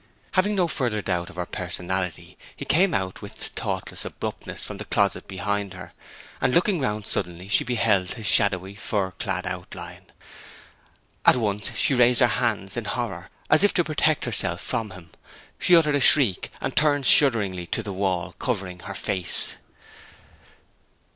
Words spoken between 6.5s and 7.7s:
looking round suddenly she